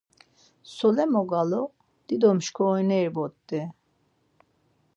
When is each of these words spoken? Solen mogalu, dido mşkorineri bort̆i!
Solen 0.75 1.09
mogalu, 1.15 1.59
dido 2.07 2.29
mşkorineri 2.37 3.09
bort̆i! 3.15 3.61